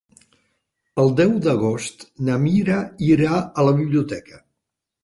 El 1.03 1.13
deu 1.19 1.35
d'agost 1.47 2.07
na 2.31 2.41
Mira 2.47 2.81
irà 3.13 3.39
a 3.45 3.69
la 3.71 3.77
biblioteca. 3.85 4.43